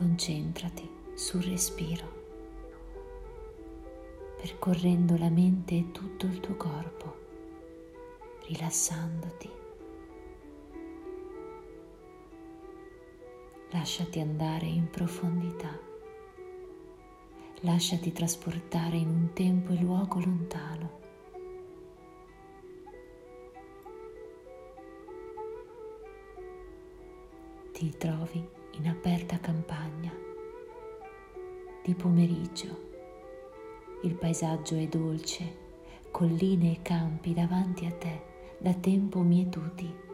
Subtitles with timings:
[0.00, 2.06] concentrati sul respiro,
[4.40, 7.16] percorrendo la mente e tutto il tuo corpo,
[8.46, 9.50] rilassandoti.
[13.72, 15.78] Lasciati andare in profondità.
[17.60, 20.98] Lasciati trasportare in un tempo e luogo lontano.
[27.72, 30.12] Ti trovi in aperta campagna.
[31.82, 32.88] Di pomeriggio.
[34.02, 35.56] Il paesaggio è dolce,
[36.10, 38.22] colline e campi davanti a te,
[38.58, 40.08] da tempo mietuti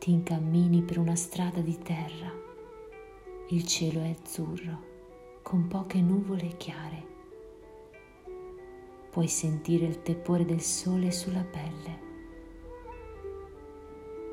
[0.00, 2.32] ti incammini per una strada di terra.
[3.50, 4.82] Il cielo è azzurro,
[5.42, 7.04] con poche nuvole chiare.
[9.10, 12.09] Puoi sentire il tepore del sole sulla pelle.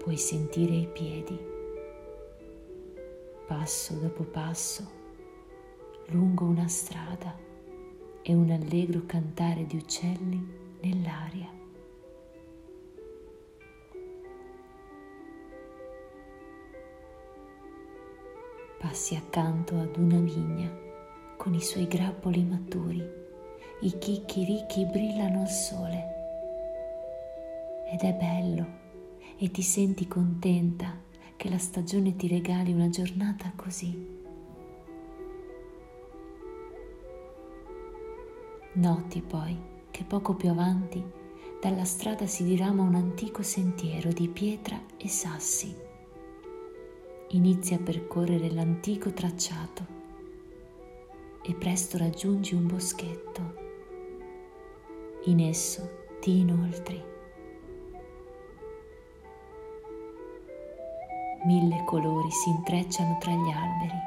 [0.07, 1.37] Puoi sentire i piedi,
[3.45, 4.89] passo dopo passo,
[6.11, 7.35] lungo una strada
[8.21, 10.41] e un allegro cantare di uccelli
[10.79, 11.51] nell'aria.
[18.79, 20.73] passi accanto ad una vigna
[21.35, 23.05] con i suoi grappoli maturi,
[23.81, 26.15] i chicchi ricchi brillano al sole.
[27.91, 28.85] Ed è bello
[29.37, 30.95] e ti senti contenta
[31.35, 34.15] che la stagione ti regali una giornata così.
[38.73, 39.57] Noti poi
[39.91, 41.03] che poco più avanti
[41.61, 45.85] dalla strada si dirama un antico sentiero di pietra e sassi
[47.31, 49.95] inizi a percorrere l'antico tracciato
[51.43, 53.65] e presto raggiungi un boschetto.
[55.25, 57.15] In esso ti inoltri.
[61.47, 63.97] Mille colori si intrecciano tra gli alberi,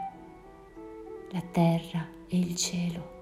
[1.31, 3.19] la terra e il cielo.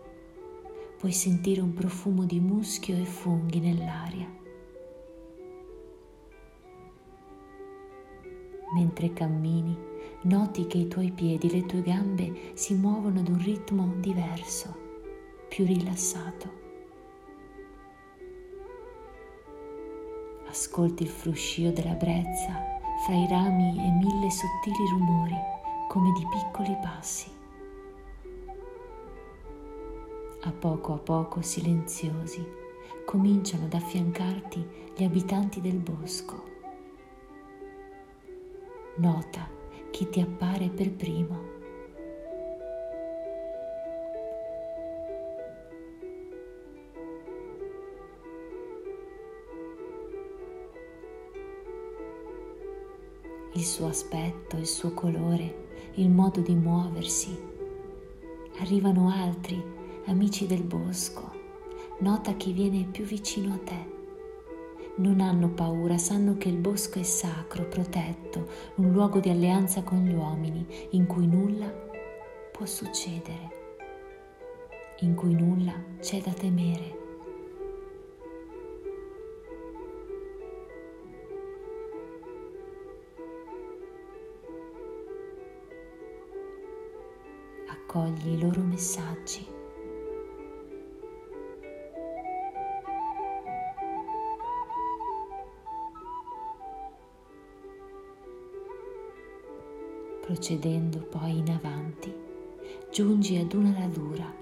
[0.98, 4.26] Puoi sentire un profumo di muschio e funghi nell'aria.
[8.74, 9.78] Mentre cammini,
[10.22, 14.74] noti che i tuoi piedi, le tue gambe si muovono ad un ritmo diverso,
[15.48, 16.50] più rilassato.
[20.48, 25.36] Ascolti il fruscio della brezza fra i rami e mille sottili rumori
[25.88, 27.30] come di piccoli passi.
[30.42, 32.46] A poco a poco silenziosi
[33.04, 36.48] cominciano ad affiancarti gli abitanti del bosco
[38.98, 39.48] nota
[39.90, 41.47] chi ti appare per primo.
[53.58, 57.36] Il suo aspetto, il suo colore, il modo di muoversi.
[58.60, 59.60] Arrivano altri,
[60.06, 61.28] amici del bosco.
[61.98, 63.96] Nota chi viene più vicino a te
[64.98, 70.04] non hanno paura, sanno che il bosco è sacro, protetto, un luogo di alleanza con
[70.04, 71.66] gli uomini, in cui nulla
[72.52, 73.50] può succedere,
[75.00, 77.07] in cui nulla c'è da temere.
[87.98, 89.44] Accogli i loro messaggi.
[100.20, 102.14] Procedendo poi in avanti,
[102.92, 104.32] giungi ad una radura,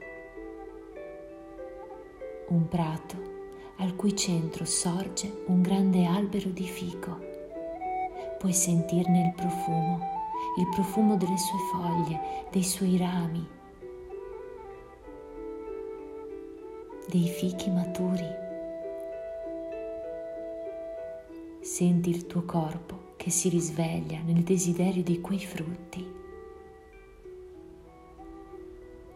[2.48, 3.16] un prato
[3.78, 7.18] al cui centro sorge un grande albero di fico.
[8.38, 10.16] Puoi sentirne il profumo,
[10.58, 13.47] il profumo delle sue foglie, dei suoi rami,
[17.08, 18.44] dei fichi maturi.
[21.60, 26.15] Senti il tuo corpo che si risveglia nel desiderio di quei frutti.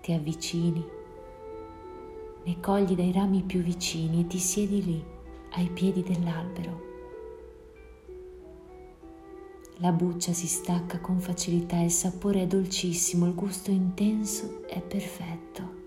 [0.02, 0.84] Ti avvicini,
[2.42, 5.04] ne cogli dai rami più vicini e ti siedi lì,
[5.52, 6.89] ai piedi dell'albero.
[9.82, 15.78] La buccia si stacca con facilità, il sapore è dolcissimo, il gusto intenso è perfetto.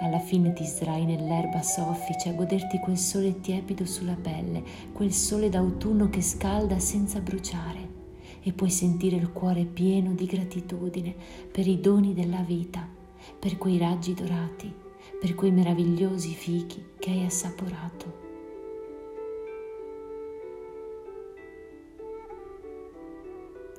[0.00, 4.62] Alla fine ti sdrai nell'erba soffice a goderti quel sole tiepido sulla pelle,
[4.94, 7.88] quel sole d'autunno che scalda senza bruciare
[8.40, 11.14] e puoi sentire il cuore pieno di gratitudine
[11.52, 12.88] per i doni della vita,
[13.38, 14.72] per quei raggi dorati,
[15.20, 18.25] per quei meravigliosi fichi che hai assaporato.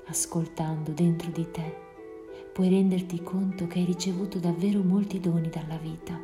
[0.07, 1.75] Ascoltando dentro di te,
[2.53, 6.19] puoi renderti conto che hai ricevuto davvero molti doni dalla vita.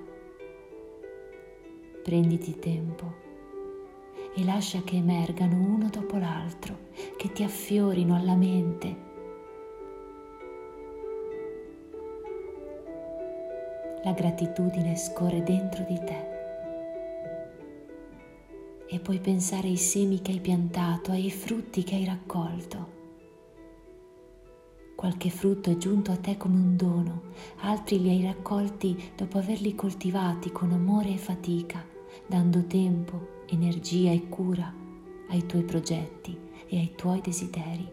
[2.01, 3.21] Prenditi tempo
[4.35, 9.11] e lascia che emergano uno dopo l'altro, che ti affiorino alla mente.
[14.03, 16.31] La gratitudine scorre dentro di te
[18.87, 23.02] e puoi pensare ai semi che hai piantato, ai frutti che hai raccolto.
[25.03, 27.23] Qualche frutto è giunto a te come un dono,
[27.57, 31.85] altri li hai raccolti dopo averli coltivati con amore e fatica,
[32.25, 34.73] dando tempo, energia e cura
[35.27, 37.91] ai tuoi progetti e ai tuoi desideri.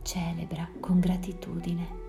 [0.00, 2.07] Celebra con gratitudine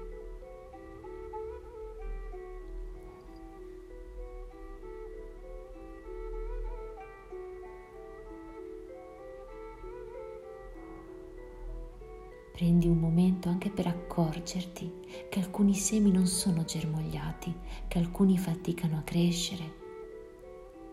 [12.59, 14.91] Prendi un momento anche per accorgerti
[15.29, 17.55] che alcuni semi non sono germogliati,
[17.87, 19.75] che alcuni faticano a crescere.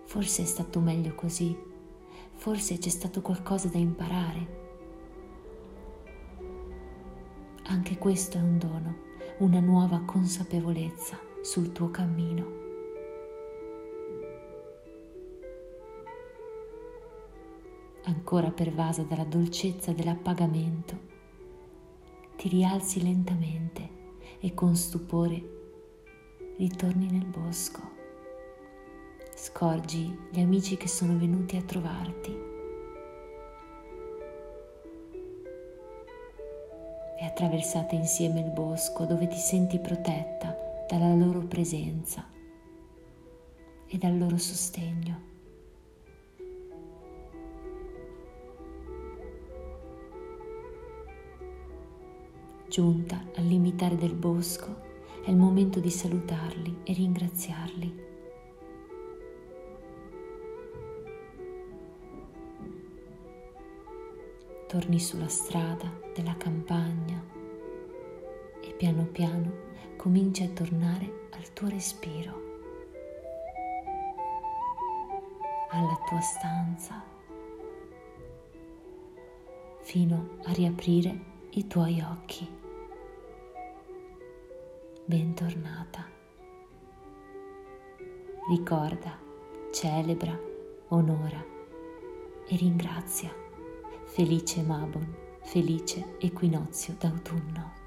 [0.04, 1.58] Forse è stato meglio così,
[2.34, 4.46] forse c'è stato qualcosa da imparare.
[7.64, 8.96] Anche questo è un dono,
[9.38, 12.46] una nuova consapevolezza sul tuo cammino.
[18.04, 21.15] Ancora pervasa dalla dolcezza dell'appagamento
[22.36, 23.88] ti rialzi lentamente
[24.40, 25.54] e con stupore
[26.58, 27.80] ritorni nel bosco.
[29.34, 32.30] Scorgi gli amici che sono venuti a trovarti
[37.18, 40.56] e attraversate insieme il bosco dove ti senti protetta
[40.88, 42.24] dalla loro presenza
[43.86, 45.35] e dal loro sostegno.
[52.68, 54.82] Giunta al limitare del bosco,
[55.24, 58.04] è il momento di salutarli e ringraziarli.
[64.66, 67.22] Torni sulla strada della campagna
[68.60, 69.52] e piano piano
[69.96, 72.42] cominci a tornare al tuo respiro,
[75.70, 77.00] alla tua stanza,
[79.82, 82.46] fino a riaprire i tuoi occhi
[85.06, 86.04] bentornata.
[88.50, 89.18] Ricorda,
[89.72, 90.38] celebra,
[90.88, 91.42] onora
[92.46, 93.34] e ringrazia.
[94.04, 97.85] Felice Mabon, felice equinozio d'autunno.